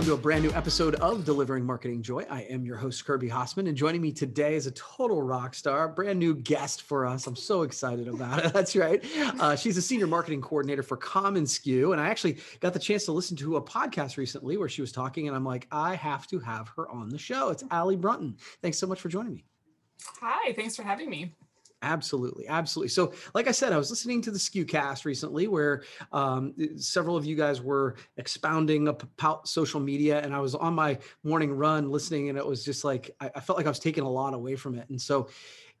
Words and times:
welcome 0.00 0.16
to 0.16 0.18
a 0.18 0.22
brand 0.22 0.42
new 0.42 0.52
episode 0.52 0.94
of 0.94 1.26
Delivering 1.26 1.62
Marketing 1.62 2.00
Joy. 2.00 2.24
I 2.30 2.44
am 2.44 2.64
your 2.64 2.78
host, 2.78 3.04
Kirby 3.04 3.28
Hasseman, 3.28 3.68
and 3.68 3.76
joining 3.76 4.00
me 4.00 4.12
today 4.12 4.54
is 4.54 4.66
a 4.66 4.70
total 4.70 5.20
rock 5.20 5.54
star, 5.54 5.88
brand 5.88 6.18
new 6.18 6.34
guest 6.34 6.80
for 6.80 7.04
us. 7.04 7.26
I'm 7.26 7.36
so 7.36 7.64
excited 7.64 8.08
about 8.08 8.42
it. 8.42 8.50
That's 8.54 8.74
right. 8.74 9.04
Uh, 9.38 9.56
she's 9.56 9.76
a 9.76 9.82
senior 9.82 10.06
marketing 10.06 10.40
coordinator 10.40 10.82
for 10.82 10.96
commonsku. 10.96 11.92
and 11.92 12.00
I 12.00 12.08
actually 12.08 12.38
got 12.60 12.72
the 12.72 12.78
chance 12.78 13.04
to 13.04 13.12
listen 13.12 13.36
to 13.38 13.56
a 13.56 13.62
podcast 13.62 14.16
recently 14.16 14.56
where 14.56 14.70
she 14.70 14.80
was 14.80 14.90
talking, 14.90 15.28
and 15.28 15.36
I'm 15.36 15.44
like, 15.44 15.66
I 15.70 15.96
have 15.96 16.26
to 16.28 16.38
have 16.38 16.68
her 16.76 16.90
on 16.90 17.10
the 17.10 17.18
show. 17.18 17.50
It's 17.50 17.64
Ali 17.70 17.96
Brunton. 17.96 18.38
Thanks 18.62 18.78
so 18.78 18.86
much 18.86 19.02
for 19.02 19.10
joining 19.10 19.34
me. 19.34 19.44
Hi, 20.22 20.54
thanks 20.54 20.76
for 20.76 20.82
having 20.82 21.10
me. 21.10 21.34
Absolutely, 21.82 22.46
absolutely. 22.46 22.90
So, 22.90 23.14
like 23.34 23.48
I 23.48 23.52
said, 23.52 23.72
I 23.72 23.78
was 23.78 23.88
listening 23.88 24.20
to 24.22 24.30
the 24.30 24.38
SKU 24.38 24.66
cast 24.66 25.06
recently, 25.06 25.48
where 25.48 25.82
um, 26.12 26.52
several 26.76 27.16
of 27.16 27.24
you 27.24 27.34
guys 27.36 27.62
were 27.62 27.96
expounding 28.18 28.88
about 28.88 29.48
social 29.48 29.80
media, 29.80 30.20
and 30.20 30.34
I 30.34 30.40
was 30.40 30.54
on 30.54 30.74
my 30.74 30.98
morning 31.24 31.50
run 31.52 31.90
listening, 31.90 32.28
and 32.28 32.36
it 32.36 32.44
was 32.46 32.64
just 32.66 32.84
like 32.84 33.10
I, 33.18 33.30
I 33.34 33.40
felt 33.40 33.56
like 33.56 33.64
I 33.64 33.70
was 33.70 33.78
taking 33.78 34.04
a 34.04 34.10
lot 34.10 34.34
away 34.34 34.56
from 34.56 34.74
it. 34.74 34.90
And 34.90 35.00
so, 35.00 35.30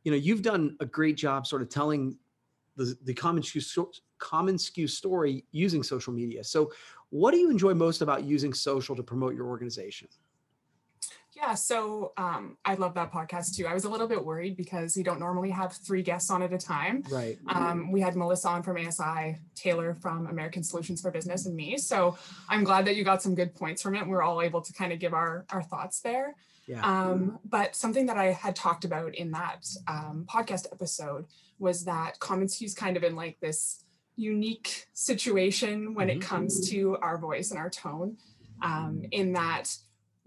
you 0.02 0.10
know, 0.10 0.16
you've 0.16 0.40
done 0.40 0.74
a 0.80 0.86
great 0.86 1.16
job, 1.18 1.46
sort 1.46 1.60
of 1.60 1.68
telling 1.68 2.16
the 2.76 2.96
the 3.04 3.14
commonsku 3.14 3.86
common 4.18 4.56
SKU 4.56 4.88
story 4.88 5.44
using 5.52 5.82
social 5.82 6.12
media. 6.14 6.44
So, 6.44 6.72
what 7.10 7.32
do 7.32 7.38
you 7.38 7.50
enjoy 7.50 7.74
most 7.74 8.02
about 8.02 8.24
using 8.24 8.54
social 8.54 8.96
to 8.96 9.02
promote 9.02 9.34
your 9.34 9.48
organization? 9.48 10.08
Yeah, 11.42 11.54
so 11.54 12.12
um, 12.18 12.58
I 12.66 12.74
love 12.74 12.92
that 12.94 13.10
podcast 13.10 13.56
too. 13.56 13.66
I 13.66 13.72
was 13.72 13.84
a 13.84 13.88
little 13.88 14.06
bit 14.06 14.22
worried 14.22 14.56
because 14.58 14.94
we 14.94 15.02
don't 15.02 15.18
normally 15.18 15.48
have 15.50 15.72
three 15.72 16.02
guests 16.02 16.30
on 16.30 16.42
at 16.42 16.52
a 16.52 16.58
time. 16.58 17.02
Right. 17.10 17.38
Um, 17.48 17.90
we 17.90 18.00
had 18.02 18.14
Melissa 18.14 18.48
on 18.48 18.62
from 18.62 18.76
ASI, 18.76 19.36
Taylor 19.54 19.94
from 19.94 20.26
American 20.26 20.62
Solutions 20.62 21.00
for 21.00 21.10
Business, 21.10 21.46
and 21.46 21.56
me. 21.56 21.78
So 21.78 22.18
I'm 22.50 22.62
glad 22.62 22.84
that 22.86 22.96
you 22.96 23.04
got 23.04 23.22
some 23.22 23.34
good 23.34 23.54
points 23.54 23.80
from 23.80 23.94
it. 23.94 24.06
We're 24.06 24.22
all 24.22 24.42
able 24.42 24.60
to 24.60 24.72
kind 24.74 24.92
of 24.92 24.98
give 24.98 25.14
our 25.14 25.46
our 25.50 25.62
thoughts 25.62 26.00
there. 26.00 26.34
Yeah. 26.66 26.82
Um, 26.84 27.38
but 27.44 27.74
something 27.74 28.04
that 28.06 28.18
I 28.18 28.32
had 28.32 28.54
talked 28.54 28.84
about 28.84 29.14
in 29.14 29.30
that 29.30 29.66
um, 29.88 30.26
podcast 30.30 30.66
episode 30.72 31.24
was 31.58 31.84
that 31.86 32.18
commonsku 32.20 32.64
is 32.64 32.74
kind 32.74 32.98
of 32.98 33.02
in 33.02 33.16
like 33.16 33.40
this 33.40 33.82
unique 34.16 34.88
situation 34.92 35.94
when 35.94 36.08
Mhm. 36.08 36.16
it 36.16 36.20
comes 36.20 36.68
to 36.70 36.98
our 36.98 37.16
voice 37.16 37.50
and 37.50 37.58
our 37.58 37.70
tone. 37.70 38.18
Um, 38.62 39.06
in 39.10 39.32
that 39.32 39.74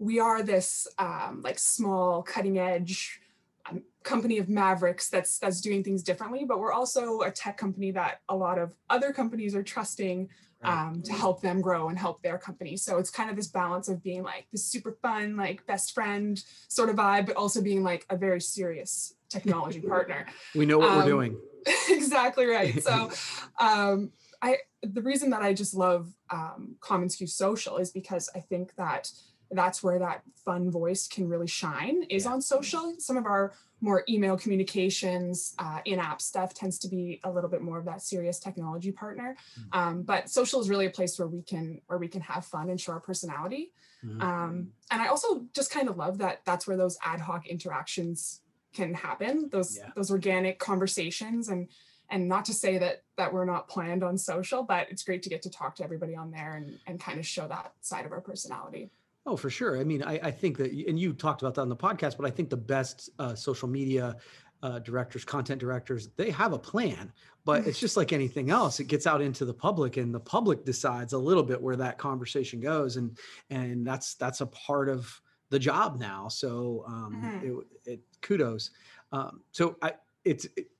we 0.04 0.20
are 0.20 0.42
this 0.42 0.86
um, 0.98 1.40
like 1.42 1.58
small 1.58 2.22
cutting 2.22 2.58
edge 2.58 3.20
um, 3.68 3.82
company 4.02 4.38
of 4.38 4.48
mavericks 4.48 5.08
that's 5.08 5.38
that's 5.38 5.60
doing 5.60 5.82
things 5.82 6.02
differently 6.02 6.44
but 6.44 6.58
we're 6.58 6.72
also 6.72 7.20
a 7.22 7.30
tech 7.30 7.56
company 7.56 7.90
that 7.90 8.20
a 8.28 8.36
lot 8.36 8.58
of 8.58 8.74
other 8.90 9.12
companies 9.12 9.54
are 9.54 9.62
trusting 9.62 10.28
um, 10.62 11.02
to 11.02 11.12
help 11.12 11.42
them 11.42 11.60
grow 11.60 11.90
and 11.90 11.98
help 11.98 12.22
their 12.22 12.38
company 12.38 12.74
so 12.76 12.96
it's 12.98 13.10
kind 13.10 13.28
of 13.28 13.36
this 13.36 13.48
balance 13.48 13.88
of 13.88 14.02
being 14.02 14.22
like 14.22 14.46
this 14.50 14.64
super 14.64 14.96
fun 15.02 15.36
like 15.36 15.66
best 15.66 15.92
friend 15.92 16.42
sort 16.68 16.88
of 16.88 16.96
vibe 16.96 17.26
but 17.26 17.36
also 17.36 17.60
being 17.60 17.82
like 17.82 18.06
a 18.08 18.16
very 18.16 18.40
serious 18.40 19.14
technology 19.28 19.80
partner 19.94 20.26
we 20.54 20.64
know 20.64 20.78
what 20.78 20.90
um, 20.90 20.98
we're 20.98 21.04
doing. 21.04 21.36
exactly 21.88 22.46
right. 22.46 22.82
So, 22.82 23.10
um, 23.60 24.10
I 24.42 24.58
the 24.82 25.02
reason 25.02 25.30
that 25.30 25.42
I 25.42 25.54
just 25.54 25.74
love 25.74 26.12
um, 26.30 26.76
commonsku 26.80 27.28
social 27.28 27.78
is 27.78 27.90
because 27.90 28.28
I 28.34 28.40
think 28.40 28.74
that 28.76 29.10
that's 29.54 29.82
where 29.82 29.98
that 29.98 30.22
fun 30.44 30.70
voice 30.70 31.06
can 31.08 31.28
really 31.28 31.46
shine 31.46 32.02
is 32.04 32.24
Yeah. 32.24 32.32
on 32.32 32.42
social. 32.42 32.94
Some 32.98 33.16
of 33.16 33.26
our 33.26 33.52
more 33.80 34.04
email 34.08 34.36
communications, 34.36 35.54
uh, 35.58 35.80
in-app 35.84 36.20
stuff 36.20 36.54
tends 36.54 36.78
to 36.80 36.88
be 36.88 37.20
a 37.24 37.30
little 37.30 37.50
bit 37.50 37.62
more 37.62 37.78
of 37.78 37.84
that 37.84 38.02
serious 38.02 38.38
technology 38.38 38.92
partner. 38.92 39.36
Mm. 39.58 39.76
Um, 39.78 40.02
but 40.02 40.30
social 40.30 40.60
is 40.60 40.68
really 40.70 40.86
a 40.86 40.90
place 40.90 41.18
where 41.18 41.28
we 41.28 41.42
can 41.42 41.80
where 41.86 41.98
we 41.98 42.08
can 42.08 42.20
have 42.22 42.44
fun 42.44 42.70
and 42.70 42.80
show 42.80 42.92
our 42.92 43.00
personality. 43.00 43.72
Mhm. 44.04 44.22
Um, 44.22 44.72
and 44.90 45.00
I 45.02 45.06
also 45.08 45.46
just 45.52 45.70
kind 45.70 45.88
of 45.88 45.96
love 45.96 46.18
that 46.18 46.44
that's 46.44 46.66
where 46.66 46.76
those 46.76 46.98
ad 47.04 47.20
hoc 47.20 47.46
interactions 47.46 48.42
can 48.72 48.92
happen, 48.94 49.48
those 49.50 49.76
Yeah. 49.76 49.90
those 49.96 50.10
organic 50.10 50.58
conversations 50.58 51.48
and 51.48 51.68
and 52.10 52.28
not 52.28 52.44
to 52.44 52.52
say 52.52 52.76
that 52.78 53.02
that 53.16 53.32
we're 53.32 53.46
not 53.46 53.66
planned 53.68 54.02
on 54.04 54.18
social, 54.18 54.62
but 54.62 54.90
it's 54.90 55.02
great 55.02 55.22
to 55.22 55.30
get 55.30 55.40
to 55.42 55.50
talk 55.50 55.74
to 55.76 55.84
everybody 55.84 56.14
on 56.14 56.30
there 56.30 56.54
and, 56.56 56.78
and 56.86 57.00
kind 57.00 57.18
of 57.18 57.26
show 57.26 57.48
that 57.48 57.72
side 57.80 58.04
of 58.04 58.12
our 58.12 58.20
personality. 58.20 58.90
Oh, 59.26 59.36
for 59.36 59.48
sure. 59.48 59.78
I 59.78 59.84
mean, 59.84 60.02
I, 60.02 60.18
I 60.24 60.30
think 60.30 60.58
that, 60.58 60.70
and 60.70 60.98
you 60.98 61.12
talked 61.14 61.40
about 61.42 61.54
that 61.54 61.62
on 61.62 61.68
the 61.70 61.76
podcast, 61.76 62.16
but 62.18 62.26
I 62.26 62.30
think 62.30 62.50
the 62.50 62.56
best 62.58 63.08
uh, 63.18 63.34
social 63.34 63.68
media 63.68 64.16
uh, 64.62 64.78
directors, 64.80 65.24
content 65.24 65.60
directors, 65.60 66.08
they 66.16 66.30
have 66.30 66.52
a 66.52 66.58
plan, 66.58 67.12
but 67.44 67.66
it's 67.66 67.78
just 67.78 67.96
like 67.96 68.12
anything 68.12 68.50
else. 68.50 68.80
It 68.80 68.84
gets 68.84 69.06
out 69.06 69.20
into 69.20 69.44
the 69.44 69.52
public, 69.54 69.96
and 69.98 70.14
the 70.14 70.20
public 70.20 70.64
decides 70.64 71.12
a 71.12 71.18
little 71.18 71.42
bit 71.42 71.60
where 71.60 71.76
that 71.76 71.98
conversation 71.98 72.60
goes, 72.60 72.96
and 72.96 73.18
and 73.50 73.86
that's 73.86 74.14
that's 74.14 74.40
a 74.40 74.46
part 74.46 74.88
of 74.88 75.20
the 75.50 75.58
job 75.58 75.98
now. 76.00 76.28
So 76.28 76.84
um, 76.86 77.34
Mhm. 77.42 77.60
it, 77.60 77.66
it 77.84 78.00
kudos. 78.22 78.70
Um, 79.12 79.42
so 79.52 79.76
I, 79.82 79.92
it's 80.24 80.46
it, 80.56 80.70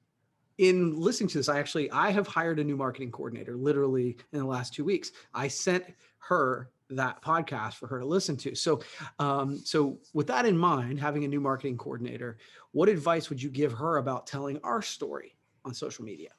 in 0.56 0.96
listening 0.98 1.28
to 1.28 1.38
this, 1.38 1.48
I 1.50 1.58
actually 1.58 1.90
I 1.90 2.10
have 2.10 2.26
hired 2.26 2.58
a 2.60 2.64
new 2.64 2.76
marketing 2.76 3.10
coordinator 3.10 3.56
literally 3.56 4.16
in 4.32 4.38
the 4.38 4.46
last 4.46 4.72
two 4.72 4.84
weeks. 4.84 5.12
I 5.34 5.48
sent 5.48 5.84
her 6.20 6.70
that 6.90 7.22
podcast 7.22 7.74
for 7.74 7.86
her 7.86 7.98
to 7.98 8.06
listen 8.06 8.36
to. 8.38 8.54
So 8.54 8.80
um, 9.18 9.58
so 9.58 9.98
with 10.12 10.26
that 10.28 10.46
in 10.46 10.56
mind, 10.56 11.00
having 11.00 11.24
a 11.24 11.28
new 11.28 11.40
marketing 11.40 11.78
coordinator, 11.78 12.38
what 12.72 12.88
advice 12.88 13.30
would 13.30 13.42
you 13.42 13.50
give 13.50 13.72
her 13.72 13.96
about 13.98 14.26
telling 14.26 14.58
our 14.62 14.82
story 14.82 15.36
on 15.64 15.74
social 15.74 16.04
media? 16.04 16.30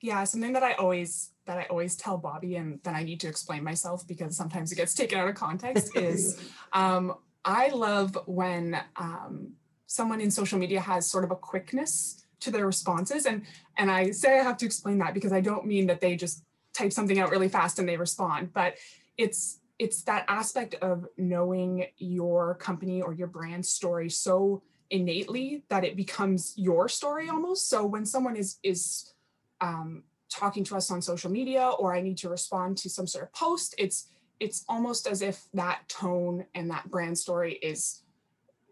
Yeah, 0.00 0.22
something 0.24 0.52
that 0.52 0.62
I 0.62 0.74
always 0.74 1.30
that 1.46 1.58
I 1.58 1.64
always 1.64 1.96
tell 1.96 2.16
Bobby 2.16 2.56
and 2.56 2.78
then 2.82 2.94
I 2.94 3.02
need 3.02 3.20
to 3.20 3.28
explain 3.28 3.64
myself 3.64 4.06
because 4.06 4.36
sometimes 4.36 4.72
it 4.72 4.76
gets 4.76 4.94
taken 4.94 5.18
out 5.18 5.28
of 5.28 5.34
context 5.34 5.96
is 5.96 6.50
um, 6.72 7.14
I 7.44 7.68
love 7.68 8.18
when 8.26 8.80
um, 8.96 9.52
someone 9.86 10.20
in 10.20 10.30
social 10.30 10.58
media 10.58 10.80
has 10.80 11.10
sort 11.10 11.24
of 11.24 11.30
a 11.30 11.36
quickness 11.36 12.26
to 12.40 12.50
their 12.50 12.66
responses 12.66 13.26
and 13.26 13.42
and 13.78 13.90
I 13.90 14.10
say 14.10 14.38
I 14.38 14.42
have 14.42 14.58
to 14.58 14.66
explain 14.66 14.98
that 14.98 15.14
because 15.14 15.32
I 15.32 15.40
don't 15.40 15.66
mean 15.66 15.86
that 15.86 16.00
they 16.00 16.16
just 16.16 16.44
type 16.74 16.92
something 16.92 17.18
out 17.18 17.30
really 17.30 17.48
fast 17.48 17.78
and 17.78 17.88
they 17.88 17.96
respond, 17.96 18.52
but 18.52 18.76
it's 19.16 19.60
it's 19.78 20.02
that 20.02 20.24
aspect 20.28 20.74
of 20.76 21.06
knowing 21.18 21.86
your 21.98 22.54
company 22.54 23.02
or 23.02 23.12
your 23.12 23.26
brand 23.26 23.66
story 23.66 24.08
so 24.08 24.62
innately 24.90 25.64
that 25.68 25.84
it 25.84 25.96
becomes 25.96 26.54
your 26.56 26.88
story 26.88 27.28
almost. 27.28 27.68
So 27.68 27.84
when 27.84 28.06
someone 28.06 28.36
is 28.36 28.58
is 28.62 29.14
um, 29.60 30.04
talking 30.30 30.64
to 30.64 30.76
us 30.76 30.90
on 30.90 31.02
social 31.02 31.30
media 31.30 31.68
or 31.78 31.94
I 31.94 32.00
need 32.00 32.18
to 32.18 32.28
respond 32.28 32.78
to 32.78 32.90
some 32.90 33.06
sort 33.06 33.24
of 33.24 33.32
post, 33.32 33.74
it's 33.78 34.08
it's 34.40 34.64
almost 34.68 35.06
as 35.06 35.22
if 35.22 35.44
that 35.54 35.88
tone 35.88 36.44
and 36.54 36.70
that 36.70 36.90
brand 36.90 37.16
story 37.18 37.54
is 37.54 38.02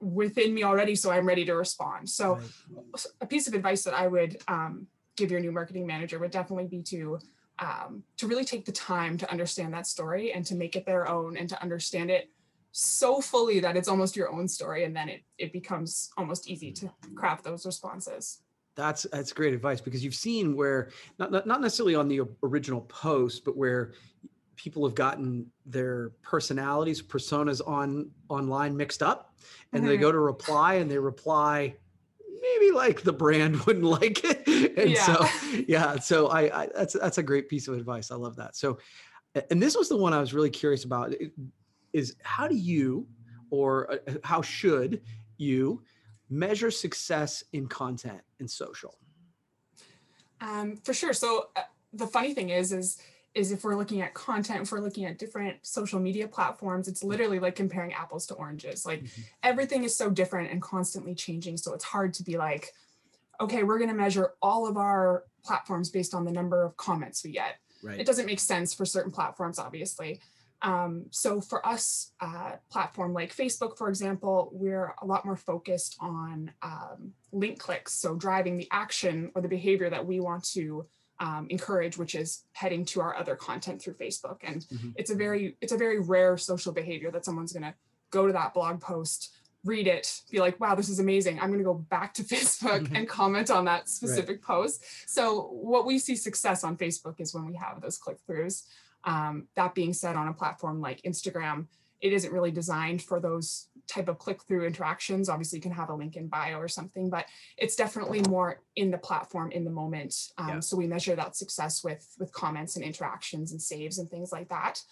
within 0.00 0.52
me 0.52 0.64
already, 0.64 0.94
so 0.96 1.10
I'm 1.12 1.26
ready 1.26 1.44
to 1.44 1.54
respond. 1.54 2.08
So 2.10 2.40
Right. 2.68 3.06
a 3.20 3.26
piece 3.26 3.46
of 3.46 3.54
advice 3.54 3.84
that 3.84 3.94
I 3.94 4.08
would 4.08 4.36
um, 4.48 4.88
give 5.16 5.30
your 5.30 5.40
new 5.40 5.52
marketing 5.52 5.86
manager 5.86 6.18
would 6.18 6.32
definitely 6.32 6.66
be 6.66 6.82
to 6.82 7.20
um, 7.62 8.02
to 8.16 8.26
really 8.26 8.44
take 8.44 8.64
the 8.64 8.72
time 8.72 9.16
to 9.16 9.30
understand 9.30 9.72
that 9.72 9.86
story 9.86 10.32
and 10.32 10.44
to 10.46 10.54
make 10.56 10.74
it 10.74 10.84
their 10.84 11.08
own 11.08 11.36
and 11.36 11.48
to 11.48 11.62
understand 11.62 12.10
it 12.10 12.28
so 12.72 13.20
fully 13.20 13.60
that 13.60 13.76
it's 13.76 13.88
almost 13.88 14.16
your 14.16 14.32
own 14.32 14.48
story 14.48 14.84
and 14.84 14.96
then 14.96 15.08
it 15.08 15.22
it 15.38 15.52
becomes 15.52 16.10
almost 16.16 16.48
easy 16.48 16.72
to 16.72 16.90
craft 17.14 17.44
those 17.44 17.64
responses. 17.64 18.42
That's 18.74 19.06
that's 19.12 19.32
great 19.32 19.54
advice 19.54 19.80
because 19.80 20.02
you've 20.02 20.14
seen 20.14 20.56
where 20.56 20.90
not 21.18 21.30
not, 21.30 21.46
not 21.46 21.60
necessarily 21.60 21.94
on 21.94 22.08
the 22.08 22.22
original 22.42 22.80
post, 22.82 23.44
but 23.44 23.56
where 23.56 23.92
people 24.56 24.84
have 24.86 24.94
gotten 24.94 25.50
their 25.66 26.10
personalities, 26.22 27.02
personas 27.02 27.60
on 27.66 28.10
online 28.28 28.76
mixed 28.76 29.02
up, 29.02 29.34
and 29.72 29.86
they 29.86 29.96
Mhm. 29.96 30.00
go 30.00 30.12
to 30.12 30.18
reply 30.18 30.74
and 30.74 30.90
they 30.90 30.98
reply 30.98 31.76
maybe 32.58 32.72
like 32.72 33.02
the 33.02 33.12
brand 33.12 33.56
wouldn't 33.66 33.84
like 33.84 34.24
it, 34.24 34.76
and 34.76 34.96
so 34.96 35.26
yeah, 35.68 35.98
so 35.98 36.28
I, 36.28 36.62
I 36.62 36.68
that's 36.74 36.94
that's 36.94 37.18
a 37.18 37.22
great 37.22 37.48
piece 37.48 37.68
of 37.68 37.74
advice. 37.74 38.10
I 38.10 38.16
love 38.16 38.36
that. 38.36 38.56
So, 38.56 38.78
and 39.50 39.62
this 39.62 39.76
was 39.76 39.88
the 39.88 39.96
one 39.96 40.12
I 40.12 40.20
was 40.20 40.34
really 40.34 40.50
curious 40.50 40.84
about 40.84 41.14
is 41.92 42.16
how 42.22 42.48
do 42.48 42.56
you 42.56 43.06
or 43.50 43.92
uh, 43.92 44.14
how 44.24 44.42
should 44.42 45.02
you 45.36 45.82
measure 46.30 46.70
success 46.70 47.44
in 47.52 47.66
content 47.66 48.22
and 48.40 48.50
social? 48.50 48.98
Um, 50.40 50.76
for 50.76 50.94
sure. 50.94 51.12
So 51.12 51.50
uh, 51.54 51.62
the 51.92 52.06
funny 52.06 52.34
thing 52.34 52.48
is, 52.48 52.72
is 52.72 52.98
is 53.34 53.50
if 53.50 53.64
we're 53.64 53.76
looking 53.76 54.02
at 54.02 54.12
content, 54.14 54.62
if 54.62 54.72
we're 54.72 54.80
looking 54.80 55.04
at 55.06 55.18
different 55.18 55.56
social 55.64 55.98
media 55.98 56.28
platforms, 56.28 56.86
it's 56.88 57.02
literally 57.02 57.38
like 57.38 57.56
comparing 57.56 57.92
apples 57.92 58.26
to 58.26 58.34
oranges. 58.34 58.84
Like 58.84 59.02
Mhm. 59.04 59.24
everything 59.42 59.84
is 59.84 59.96
so 59.96 60.10
different 60.10 60.50
and 60.50 60.60
constantly 60.60 61.14
changing. 61.14 61.56
So 61.56 61.72
it's 61.72 61.84
hard 61.84 62.12
to 62.14 62.22
be 62.22 62.36
like, 62.36 62.74
okay, 63.40 63.62
we're 63.62 63.78
going 63.78 63.88
to 63.90 63.96
measure 63.96 64.34
all 64.42 64.66
of 64.66 64.76
our 64.76 65.24
platforms 65.42 65.90
based 65.90 66.14
on 66.14 66.24
the 66.24 66.30
number 66.30 66.62
of 66.62 66.76
comments 66.76 67.24
we 67.24 67.32
get. 67.32 67.56
It 67.98 68.06
doesn't 68.06 68.26
make 68.26 68.38
sense 68.38 68.74
for 68.74 68.84
certain 68.84 69.10
platforms, 69.10 69.58
obviously. 69.58 70.20
Um, 70.60 71.06
so 71.10 71.40
for 71.40 71.66
us, 71.66 72.12
uh, 72.20 72.52
platform 72.70 73.12
like 73.12 73.34
Facebook, 73.34 73.76
for 73.76 73.88
example, 73.88 74.50
we're 74.52 74.94
a 75.02 75.06
lot 75.06 75.24
more 75.24 75.34
focused 75.36 75.96
on 75.98 76.52
um, 76.62 77.14
link 77.32 77.58
clicks. 77.58 77.94
So 77.94 78.14
driving 78.14 78.56
the 78.58 78.68
action 78.70 79.32
or 79.34 79.42
the 79.42 79.48
behavior 79.48 79.90
that 79.90 80.06
we 80.06 80.20
want 80.20 80.44
to 80.50 80.86
um, 81.22 81.46
encourage, 81.50 81.96
which 81.96 82.14
is 82.16 82.44
heading 82.52 82.84
to 82.84 83.00
our 83.00 83.14
other 83.16 83.36
content 83.36 83.80
through 83.80 83.94
Facebook. 83.94 84.38
And 84.42 84.60
Mhm. 84.62 84.92
it's 84.96 85.10
a 85.10 85.14
very 85.14 85.56
it's 85.62 85.72
a 85.72 85.76
very 85.78 86.00
rare 86.00 86.36
social 86.36 86.72
behavior 86.72 87.10
that 87.12 87.24
someone's 87.24 87.52
going 87.52 87.62
to 87.70 87.74
go 88.10 88.26
to 88.26 88.32
that 88.32 88.52
blog 88.52 88.80
post, 88.80 89.32
read 89.64 89.86
it, 89.86 90.22
be 90.32 90.40
like, 90.40 90.58
"Wow, 90.58 90.74
this 90.74 90.88
is 90.88 90.98
amazing." 90.98 91.38
I'm 91.38 91.46
going 91.52 91.60
to 91.60 91.64
go 91.72 91.74
back 91.74 92.12
to 92.14 92.22
Facebook 92.34 92.88
Mhm. 92.88 92.96
and 92.96 93.08
comment 93.08 93.50
on 93.50 93.64
that 93.66 93.88
specific 93.88 94.42
post. 94.42 94.84
So 95.06 95.46
what 95.70 95.86
we 95.86 95.98
see 96.00 96.16
success 96.16 96.64
on 96.64 96.76
Facebook 96.76 97.20
is 97.20 97.32
when 97.32 97.46
we 97.46 97.54
have 97.54 97.80
those 97.80 97.98
click 97.98 98.18
throughs. 98.28 98.64
Um, 99.04 99.48
that 99.54 99.74
being 99.74 99.92
said, 99.92 100.16
on 100.16 100.26
a 100.28 100.32
platform 100.34 100.80
like 100.80 101.00
Instagram, 101.02 101.66
it 102.00 102.12
isn't 102.12 102.32
really 102.32 102.50
designed 102.50 103.00
for 103.02 103.20
those 103.20 103.68
type 103.92 104.08
of 104.08 104.18
click 104.18 104.42
through 104.44 104.64
interactions. 104.66 105.28
Obviously, 105.28 105.58
you 105.58 105.62
can 105.62 105.72
have 105.72 105.90
a 105.90 105.94
link 105.94 106.16
in 106.16 106.28
bio 106.28 106.58
or 106.58 106.68
something, 106.68 107.10
but 107.10 107.26
it's 107.56 107.76
definitely 107.76 108.22
more 108.28 108.60
in 108.76 108.90
the 108.90 108.98
platform 108.98 109.50
in 109.52 109.64
the 109.64 109.70
moment. 109.70 110.14
Um, 110.38 110.48
Yeah. 110.48 110.60
So 110.60 110.76
we 110.76 110.86
measure 110.86 111.16
that 111.16 111.36
success 111.36 111.84
with 111.84 112.04
with 112.18 112.32
comments 112.32 112.76
and 112.76 112.84
interactions 112.84 113.52
and 113.52 113.60
saves 113.60 113.98
and 113.98 114.08
things 114.08 114.32
like 114.32 114.48
that. 114.48 114.82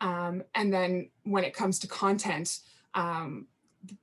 Um, 0.00 0.42
and 0.54 0.72
then 0.72 1.10
when 1.24 1.44
it 1.44 1.54
comes 1.54 1.78
to 1.80 1.86
content, 1.86 2.58
um, 2.94 3.46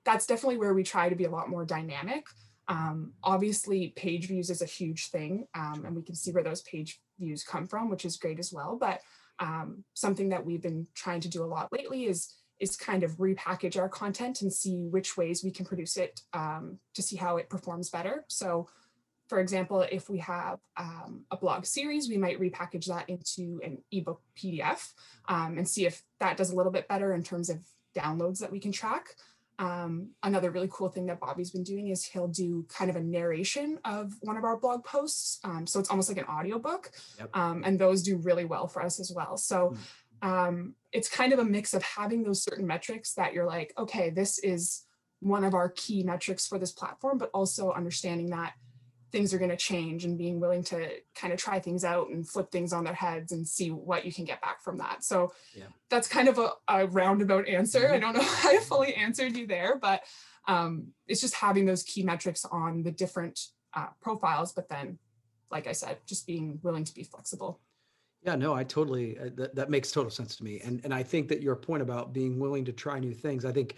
that's 0.04 0.26
definitely 0.26 0.58
where 0.58 0.74
we 0.74 0.84
try 0.84 1.10
to 1.10 1.16
be 1.16 1.26
a 1.26 1.30
lot 1.30 1.50
more 1.50 1.66
dynamic. 1.66 2.26
Um, 2.68 3.14
obviously, 3.24 3.90
page 3.96 4.28
views 4.28 4.50
is 4.50 4.62
a 4.62 4.66
huge 4.66 5.10
thing, 5.10 5.48
um, 5.56 5.84
and 5.86 5.96
we 5.96 6.04
can 6.04 6.16
see 6.16 6.32
where 6.32 6.44
those 6.44 6.62
page 6.62 7.00
views 7.20 7.44
come 7.44 7.66
from, 7.66 7.90
which 7.90 8.06
is 8.06 8.18
great 8.18 8.40
as 8.40 8.52
well. 8.52 8.78
But 8.80 9.02
um, 9.40 9.84
something 9.94 10.30
that 10.30 10.46
we've 10.46 10.62
been 10.62 10.88
trying 10.94 11.22
to 11.22 11.30
do 11.30 11.44
a 11.44 11.52
lot 11.56 11.72
lately 11.72 12.06
is 12.06 12.34
is 12.60 12.76
kind 12.76 13.04
of 13.04 13.18
repackage 13.18 13.78
our 13.78 13.90
content 13.90 14.42
and 14.42 14.52
see 14.52 14.88
which 14.90 15.18
ways 15.18 15.44
we 15.44 15.52
can 15.52 15.66
produce 15.66 15.98
it 15.98 16.22
um, 16.34 16.80
to 16.94 17.02
see 17.02 17.16
how 17.16 17.38
it 17.38 17.50
performs 17.50 17.90
better. 17.90 18.26
So, 18.28 18.68
for 19.28 19.40
example, 19.40 19.82
if 19.82 20.10
we 20.10 20.20
have 20.20 20.60
um, 20.78 21.26
a 21.30 21.38
blog 21.38 21.66
series, 21.66 22.10
we 22.10 22.18
might 22.18 22.40
repackage 22.40 22.86
that 22.86 23.10
into 23.10 23.60
an 23.64 23.80
ebook 23.92 24.22
PDF 24.38 24.94
um, 25.28 25.58
and 25.58 25.68
see 25.68 25.86
if 25.86 26.02
that 26.20 26.38
does 26.38 26.50
a 26.50 26.56
little 26.56 26.72
bit 26.72 26.88
better 26.88 27.14
in 27.14 27.24
terms 27.24 27.50
of 27.50 27.60
downloads 27.96 28.40
that 28.40 28.52
we 28.52 28.60
can 28.60 28.72
track. 28.72 29.10
Um, 29.60 30.12
another 30.22 30.52
really 30.52 30.70
cool 30.72 30.90
thing 30.90 31.08
that 31.08 31.20
Bobby's 31.20 31.50
been 31.50 31.64
doing 31.64 31.88
is 31.88 32.04
he'll 32.04 32.28
do 32.28 32.66
kind 32.70 32.92
of 32.92 32.96
a 32.96 33.02
narration 33.02 33.80
of 33.86 34.14
one 34.22 34.38
of 34.38 34.44
our 34.44 34.56
blog 34.56 34.84
posts. 34.84 35.40
Um, 35.44 35.66
so 35.66 35.80
it's 35.80 35.90
almost 35.90 36.10
like 36.10 36.20
an 36.20 36.26
audiobook. 36.26 36.92
Yep. 37.18 37.36
Um, 37.36 37.64
and 37.66 37.80
those 37.80 38.04
do 38.04 38.18
really 38.18 38.46
well 38.46 38.68
for 38.68 38.84
us 38.84 39.00
as 39.00 39.12
well. 39.12 39.36
So 39.36 39.76
um, 40.22 40.76
it's 40.92 41.10
kind 41.10 41.34
of 41.34 41.40
a 41.40 41.46
mix 41.46 41.74
of 41.74 41.84
having 41.84 42.24
those 42.24 42.44
certain 42.44 42.66
metrics 42.66 43.14
that 43.14 43.34
you're 43.34 43.46
like, 43.46 43.74
okay, 43.78 44.10
this 44.10 44.40
is 44.40 44.84
one 45.20 45.44
of 45.44 45.54
our 45.54 45.70
key 45.70 46.04
metrics 46.04 46.48
for 46.48 46.58
this 46.60 46.72
platform, 46.72 47.18
but 47.18 47.30
also 47.34 47.72
understanding 47.72 48.30
that 48.30 48.54
things 49.12 49.34
are 49.34 49.38
going 49.38 49.50
to 49.50 49.58
change 49.58 50.06
and 50.06 50.18
being 50.18 50.40
willing 50.40 50.64
to 50.64 50.90
kind 51.16 51.32
of 51.32 51.40
try 51.40 51.60
things 51.60 51.84
out 51.84 52.10
and 52.10 52.28
flip 52.28 52.52
things 52.52 52.74
on 52.74 52.84
their 52.84 52.94
heads 52.94 53.32
and 53.32 53.48
see 53.48 53.72
what 53.72 54.06
you 54.06 54.12
can 54.12 54.26
get 54.26 54.42
back 54.42 54.62
from 54.62 54.78
that. 54.78 55.04
So 55.04 55.34
Yeah. 55.54 55.68
that's 55.90 56.08
kind 56.08 56.28
of 56.28 56.38
a, 56.38 56.52
a 56.68 56.88
roundabout 56.88 57.48
answer. 57.48 57.90
I 57.94 57.98
Mhm. 57.98 58.02
don't 58.02 58.14
know 58.16 58.22
if 58.34 58.46
I 58.46 58.58
fully 58.60 58.94
answered 58.96 59.36
you 59.38 59.48
there, 59.48 59.78
but 59.78 60.04
um, 60.48 60.94
it's 61.08 61.22
just 61.22 61.36
having 61.36 61.66
those 61.66 61.84
key 61.84 62.04
metrics 62.04 62.44
on 62.46 62.84
the 62.84 62.92
different 62.92 63.40
uh, 63.74 63.88
profiles, 64.02 64.54
but 64.54 64.70
then, 64.70 65.00
like 65.52 65.68
I 65.68 65.74
said, 65.74 66.00
just 66.06 66.28
being 66.28 66.60
willing 66.64 66.84
to 66.84 66.94
be 66.94 67.04
flexible. 67.04 67.62
Yeah, 68.28 68.36
no, 68.36 68.54
I 68.54 68.66
totally 68.66 69.18
uh, 69.18 69.30
that, 69.36 69.56
that 69.56 69.70
makes 69.70 69.90
total 69.90 70.12
sense 70.12 70.36
to 70.36 70.44
me. 70.44 70.60
And 70.60 70.82
and 70.84 70.94
I 70.94 71.02
think 71.02 71.30
that 71.30 71.42
your 71.42 71.56
point 71.56 71.82
about 71.82 72.12
being 72.12 72.38
willing 72.38 72.66
to 72.66 72.74
try 72.74 73.00
new 73.00 73.14
things, 73.14 73.46
I 73.46 73.54
think 73.54 73.78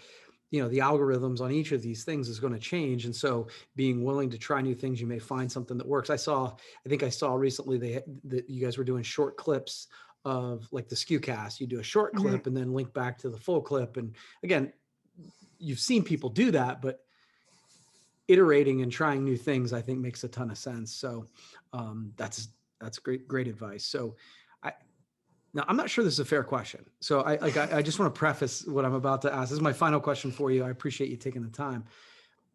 you 0.50 0.60
know 0.60 0.68
the 0.68 0.78
algorithms 0.78 1.40
on 1.40 1.52
each 1.52 1.70
of 1.70 1.82
these 1.82 2.02
things 2.02 2.28
is 2.28 2.40
going 2.40 2.52
to 2.52 2.58
change 2.58 3.04
and 3.04 3.14
so 3.14 3.46
being 3.76 4.02
willing 4.02 4.28
to 4.30 4.36
try 4.36 4.60
new 4.60 4.74
things 4.74 5.00
you 5.00 5.06
may 5.06 5.20
find 5.20 5.50
something 5.52 5.78
that 5.78 5.86
works 5.86 6.10
i 6.10 6.16
saw 6.16 6.52
i 6.84 6.88
think 6.88 7.04
i 7.04 7.08
saw 7.08 7.34
recently 7.34 7.78
they 7.78 8.02
that 8.24 8.50
you 8.50 8.60
guys 8.60 8.76
were 8.76 8.82
doing 8.82 9.04
short 9.04 9.36
clips 9.36 9.86
of 10.24 10.66
like 10.72 10.88
the 10.88 10.96
SKU 10.96 11.22
cast 11.22 11.60
you 11.60 11.68
do 11.68 11.78
a 11.78 11.84
short 11.84 12.12
Mhm. 12.14 12.18
clip 12.22 12.46
and 12.48 12.56
then 12.56 12.72
link 12.72 12.92
back 12.92 13.16
to 13.18 13.30
the 13.30 13.38
full 13.38 13.60
clip 13.60 13.96
and 13.96 14.16
again 14.42 14.72
you've 15.60 15.78
seen 15.78 16.02
people 16.02 16.28
do 16.28 16.50
that 16.50 16.82
but 16.82 17.04
iterating 18.26 18.82
and 18.82 18.90
trying 18.90 19.22
new 19.22 19.36
things 19.36 19.72
i 19.72 19.80
think 19.80 20.00
makes 20.00 20.24
a 20.24 20.28
ton 20.28 20.50
of 20.50 20.58
sense 20.58 20.92
so 20.92 21.28
um, 21.72 22.12
that's 22.16 22.48
that's 22.80 22.98
great 22.98 23.28
great 23.28 23.48
advice. 23.48 23.84
So 23.84 24.16
i 24.62 24.72
now 25.52 25.64
i'm 25.68 25.76
not 25.76 25.90
sure 25.90 26.04
this 26.04 26.14
is 26.14 26.20
a 26.20 26.24
fair 26.24 26.44
question. 26.44 26.84
So 27.00 27.20
i 27.22 27.36
like 27.36 27.56
i, 27.56 27.78
I 27.78 27.82
just 27.82 27.98
want 27.98 28.14
to 28.14 28.18
preface 28.18 28.66
what 28.66 28.84
i'm 28.84 28.94
about 28.94 29.22
to 29.22 29.32
ask. 29.32 29.50
This 29.50 29.52
is 29.52 29.60
my 29.60 29.72
final 29.72 30.00
question 30.00 30.30
for 30.30 30.50
you. 30.50 30.64
I 30.64 30.70
appreciate 30.70 31.10
you 31.10 31.16
taking 31.16 31.42
the 31.42 31.48
time. 31.48 31.84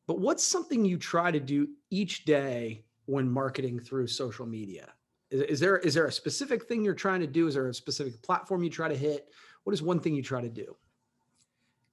But 0.08 0.20
what's 0.20 0.46
something 0.46 0.86
you 0.86 0.98
try 0.98 1.32
to 1.32 1.40
do 1.40 1.70
each 1.90 2.26
day 2.26 2.86
when 3.06 3.30
marketing 3.30 3.80
through 3.80 4.08
social 4.08 4.46
media? 4.46 4.94
Is, 5.32 5.42
is 5.42 5.60
there 5.60 5.78
is 5.78 5.94
there 5.94 6.06
a 6.06 6.12
specific 6.12 6.66
thing 6.66 6.84
you're 6.84 6.94
trying 6.94 7.22
to 7.22 7.28
do? 7.28 7.48
Is 7.48 7.56
there 7.56 7.68
a 7.68 7.74
specific 7.74 8.22
platform 8.22 8.64
you 8.64 8.70
try 8.70 8.88
to 8.88 8.98
hit? 8.98 9.28
What 9.64 9.74
is 9.74 9.82
one 9.82 10.00
thing 10.00 10.14
you 10.14 10.22
try 10.22 10.42
to 10.42 10.50
do 10.50 10.76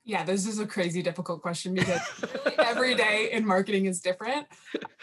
Yeah, 0.05 0.25
this 0.25 0.47
is 0.47 0.59
a 0.59 0.67
crazy 0.67 1.01
difficult 1.01 1.43
question 1.43 1.75
because 1.75 2.01
really 2.23 2.59
every 2.59 2.95
day 2.97 3.29
in 3.31 3.47
marketing 3.47 3.87
is 3.87 4.01
different. 4.01 4.49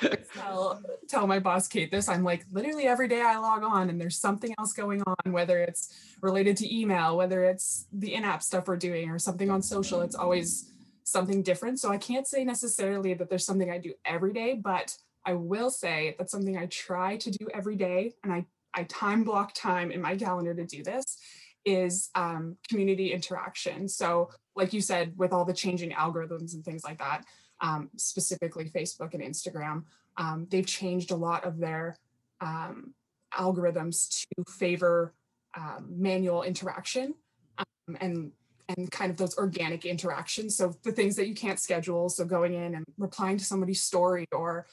I 0.02 0.18
tell, 0.36 0.82
tell 1.08 1.26
my 1.26 1.40
boss 1.40 1.70
Kate 1.70 1.90
this. 1.90 2.10
I'm 2.10 2.24
like, 2.24 2.46
literally 2.52 2.86
every 2.86 3.08
day 3.08 3.22
I 3.22 3.38
log 3.38 3.64
on 3.64 3.90
and 3.90 4.00
there's 4.00 4.18
something 4.18 4.54
else 4.60 4.74
going 4.74 5.02
on, 5.04 5.32
whether 5.32 5.60
it's 5.60 6.16
related 6.22 6.58
to 6.58 6.76
email, 6.76 7.16
whether 7.16 7.46
it's 7.46 7.88
the 7.94 8.14
in-app 8.14 8.44
stuff 8.44 8.68
we're 8.68 8.76
doing 8.76 9.10
or 9.10 9.20
something 9.20 9.50
on 9.50 9.62
social. 9.62 10.02
It's 10.02 10.16
always 10.16 10.74
something 11.06 11.44
different. 11.44 11.80
So 11.80 11.92
I 11.92 11.98
can't 11.98 12.28
say 12.28 12.44
necessarily 12.44 13.14
that 13.14 13.30
there's 13.30 13.46
something 13.46 13.72
I 13.72 13.78
do 13.78 13.94
every 14.04 14.34
day, 14.34 14.60
but 14.62 14.96
I 15.26 15.34
will 15.34 15.70
say 15.70 16.16
that's 16.18 16.32
something 16.32 16.58
I 16.58 16.66
try 16.66 17.16
to 17.18 17.32
do 17.32 17.48
every 17.54 17.78
day. 17.78 18.16
And 18.26 18.34
I, 18.34 18.46
I 18.74 18.84
time 18.84 19.24
block 19.24 19.54
time 19.54 19.92
in 19.92 20.02
my 20.02 20.18
calendar 20.18 20.54
to 20.54 20.66
do 20.66 20.84
this 20.84 21.18
is 21.66 22.10
um, 22.16 22.58
community 22.70 23.12
interaction. 23.14 23.88
So 23.88 24.30
like 24.56 24.74
you 24.74 24.82
said, 24.82 25.14
with 25.18 25.34
all 25.34 25.46
the 25.46 25.54
changing 25.54 25.92
algorithms 25.92 26.54
and 26.54 26.64
things 26.64 26.84
like 26.84 27.00
that, 27.00 27.26
um, 27.62 27.90
specifically 27.98 28.70
Facebook 28.70 29.14
and 29.14 29.24
Instagram, 29.24 29.84
um, 30.18 30.48
they've 30.50 30.66
changed 30.66 31.12
a 31.12 31.16
lot 31.16 31.44
of 31.44 31.60
their 31.60 31.98
um, 32.42 32.94
algorithms 33.34 34.26
to 34.26 34.52
favor 34.52 35.14
um, 35.58 35.88
manual 35.90 36.44
interaction 36.44 37.14
um, 37.58 37.98
and 38.02 38.32
and 38.78 38.92
kind 38.92 39.10
of 39.10 39.18
those 39.18 39.36
organic 39.36 39.84
interactions. 39.84 40.56
So 40.56 40.76
the 40.84 40.92
things 40.92 41.16
that 41.16 41.28
you 41.28 41.34
can't 41.34 41.60
schedule. 41.60 42.08
So 42.08 42.24
going 42.24 42.54
in 42.54 42.76
and 42.76 42.86
replying 43.00 43.38
to 43.38 43.44
somebody's 43.44 43.82
story 43.82 44.28
or 44.32 44.68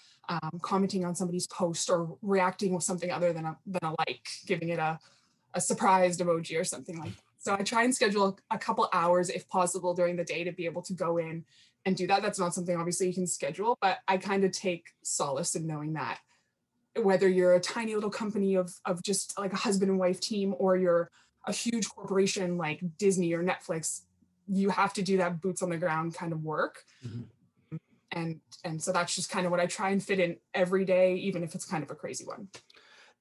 commenting 0.61 1.07
on 1.07 1.15
somebody's 1.15 1.47
post 1.47 1.89
or 1.89 2.19
reacting 2.21 2.75
with 2.75 2.85
something 2.85 3.11
other 3.11 3.33
than 3.33 3.47
a 3.47 3.57
than 3.67 3.91
a 3.91 3.95
like, 3.99 4.29
giving 4.47 4.69
it 4.69 4.79
a 4.79 4.99
a 5.57 5.61
surprised 5.61 6.21
emoji 6.21 6.61
or 6.61 6.65
something 6.65 6.99
like 6.99 7.17
that. 7.17 7.23
So 7.39 7.55
I 7.55 7.63
try 7.63 7.83
and 7.85 7.95
schedule 7.95 8.39
a 8.51 8.59
couple 8.59 8.89
hours 8.93 9.31
if 9.31 9.49
possible 9.49 9.95
during 9.95 10.17
the 10.17 10.25
day 10.25 10.45
to 10.45 10.53
be 10.53 10.67
able 10.67 10.83
to 10.83 10.93
go 10.93 11.17
in 11.17 11.45
and 11.85 11.97
do 11.97 12.07
that. 12.09 12.23
That's 12.23 12.39
not 12.39 12.55
something 12.55 12.77
obviously 12.77 13.09
you 13.09 13.15
can 13.15 13.27
schedule, 13.27 13.79
but 13.81 13.99
I 14.07 14.19
kind 14.19 14.45
of 14.45 14.53
take 14.53 14.89
solace 15.03 15.55
in 15.55 15.67
knowing 15.67 15.95
that 15.95 16.19
whether 17.01 17.29
you're 17.29 17.55
a 17.55 17.61
tiny 17.61 17.95
little 17.95 18.11
company 18.11 18.55
of 18.55 18.75
of 18.85 19.03
just 19.03 19.39
like 19.39 19.53
a 19.53 19.57
husband 19.57 19.91
and 19.91 19.99
wife 19.99 20.21
team 20.21 20.55
or 20.59 20.77
you're 20.77 21.11
a 21.47 21.53
huge 21.53 21.89
corporation 21.89 22.57
like 22.59 22.81
Disney 22.99 23.33
or 23.33 23.43
Netflix, 23.43 24.03
you 24.49 24.71
have 24.71 24.93
to 24.95 25.03
do 25.03 25.17
that 25.19 25.41
boots 25.41 25.63
on 25.63 25.71
the 25.71 25.77
ground 25.77 26.15
kind 26.15 26.33
of 26.33 26.43
work. 26.43 26.85
Mhm. 27.05 27.27
And 28.13 28.41
and 28.65 28.83
so 28.83 28.93
that's 28.93 29.15
just 29.15 29.31
kind 29.31 29.47
of 29.47 29.53
what 29.53 29.61
I 29.61 29.67
try 29.67 29.91
and 29.91 30.03
fit 30.03 30.19
in 30.19 30.37
every 30.55 30.85
day, 30.85 31.15
even 31.15 31.43
if 31.45 31.55
it's 31.55 31.65
kind 31.65 31.85
of 31.85 31.91
a 31.91 31.95
crazy 31.95 32.25
one. 32.25 32.49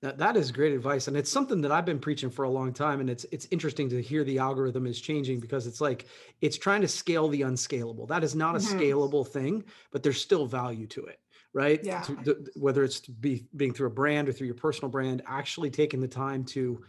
Now, 0.06 0.12
that 0.12 0.38
is 0.38 0.52
great 0.52 0.72
advice, 0.74 1.08
and 1.08 1.18
it's 1.18 1.32
something 1.32 1.62
that 1.62 1.72
I've 1.72 1.84
been 1.86 1.98
preaching 2.00 2.30
for 2.30 2.46
a 2.46 2.50
long 2.50 2.72
time. 2.74 3.00
And 3.00 3.10
it's 3.10 3.26
it's 3.32 3.48
interesting 3.50 3.90
to 3.90 4.00
hear 4.00 4.24
the 4.24 4.38
algorithm 4.38 4.86
is 4.86 5.02
changing 5.02 5.40
because 5.40 5.66
it's 5.66 5.82
like 5.82 6.06
it's 6.42 6.58
trying 6.60 6.82
to 6.82 6.88
scale 6.88 7.28
the 7.28 7.42
unscalable. 7.42 8.06
That 8.06 8.24
is 8.24 8.36
not 8.36 8.54
a 8.54 8.60
Mhm. 8.60 8.80
scalable 8.80 9.28
thing, 9.28 9.64
but 9.92 10.04
there's 10.04 10.22
still 10.22 10.46
value 10.46 10.86
to 10.88 11.06
it, 11.06 11.20
right? 11.54 11.84
Yeah. 11.84 12.02
To- 12.04 12.16
the- 12.24 12.52
whether 12.56 12.84
it's 12.84 13.00
to 13.02 13.12
be 13.12 13.48
being 13.56 13.74
through 13.74 13.88
a 13.88 13.98
brand 14.02 14.30
or 14.30 14.34
through 14.34 14.46
your 14.46 14.56
personal 14.56 14.90
brand, 14.92 15.24
actually 15.26 15.72
taking 15.72 16.02
the 16.02 16.08
time 16.08 16.46
to 16.46 16.84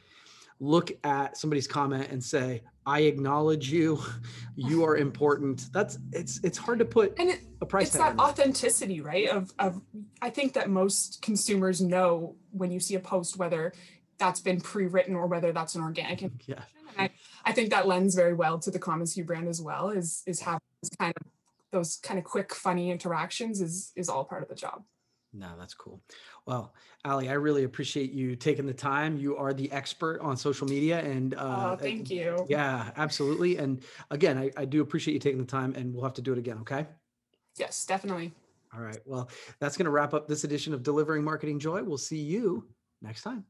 look 0.60 0.90
at 1.04 1.36
somebody's 1.36 1.66
comment 1.66 2.08
and 2.10 2.22
say, 2.22 2.62
"I 2.86 3.00
acknowledge 3.00 3.70
you. 3.70 4.00
You 4.58 4.84
are 4.84 4.96
important." 4.96 5.70
That's 5.72 5.98
it's 6.12 6.40
it's 6.42 6.56
hard 6.56 6.78
to 6.78 6.86
put 6.86 7.18
And 7.18 7.28
it, 7.28 7.40
a 7.60 7.66
price 7.66 7.88
it's 7.88 7.96
tag 7.96 8.16
that 8.16 8.22
authenticity 8.22 9.02
right 9.02 9.28
of 9.28 9.52
of 9.58 9.80
i 10.22 10.30
think 10.30 10.54
that 10.54 10.70
most 10.70 11.20
consumers 11.20 11.80
know 11.82 12.36
when 12.52 12.70
you 12.70 12.80
see 12.80 12.94
a 12.94 13.00
post 13.00 13.36
whether 13.36 13.72
that's 14.18 14.40
been 14.40 14.60
pre-written 14.60 15.14
or 15.14 15.26
whether 15.26 15.52
that's 15.52 15.74
an 15.74 15.82
organic. 15.82 16.20
Yeah. 16.46 16.62
and 16.98 17.10
I, 17.10 17.10
I 17.44 17.52
think 17.52 17.70
that 17.70 17.86
lends 17.86 18.14
very 18.14 18.34
well 18.34 18.58
to 18.60 18.70
the 18.70 18.78
commonsku 18.78 19.26
brand 19.26 19.48
as 19.48 19.60
well 19.60 19.90
is 19.90 20.22
is 20.26 20.40
having 20.40 20.60
this 20.82 20.90
kind 20.98 21.12
of 21.20 21.26
those 21.72 21.98
kind 22.02 22.18
of 22.18 22.24
quick 22.24 22.54
funny 22.54 22.90
interactions 22.90 23.60
is 23.60 23.92
is 23.96 24.08
all 24.08 24.24
part 24.24 24.42
of 24.42 24.48
the 24.48 24.54
job 24.54 24.84
No, 25.38 25.48
that's 25.58 25.74
cool. 25.74 26.00
Well, 26.46 26.72
Ali, 27.04 27.28
I 27.28 27.34
really 27.34 27.64
appreciate 27.64 28.10
you 28.12 28.36
taking 28.36 28.66
the 28.66 28.72
time. 28.72 29.18
You 29.18 29.36
are 29.36 29.52
the 29.52 29.70
expert 29.70 30.20
on 30.20 30.36
social 30.36 30.66
media, 30.66 31.00
and 31.00 31.34
uh, 31.34 31.72
oh 31.72 31.76
thank 31.76 32.10
you 32.10 32.46
Yeah, 32.48 32.90
absolutely. 32.96 33.58
And 33.58 33.82
again, 34.10 34.38
I, 34.38 34.50
I 34.56 34.64
do 34.64 34.80
appreciate 34.80 35.14
you 35.14 35.20
taking 35.20 35.38
the 35.38 35.44
time, 35.44 35.74
and 35.74 35.94
we'll 35.94 36.04
have 36.04 36.14
to 36.14 36.22
do 36.22 36.32
it 36.32 36.38
again. 36.38 36.58
Okay. 36.60 36.86
yes 37.56 37.84
definitely 37.84 38.32
All 38.74 38.80
right. 38.80 38.98
Well, 39.04 39.28
that's 39.60 39.76
going 39.76 39.84
to 39.84 39.90
wrap 39.90 40.14
up 40.14 40.26
this 40.26 40.44
edition 40.44 40.72
of 40.72 40.82
Delivering 40.82 41.22
Marketing 41.22 41.58
Joy. 41.58 41.82
We'll 41.82 41.98
see 41.98 42.18
you 42.18 42.66
next 43.02 43.22
time. 43.22 43.44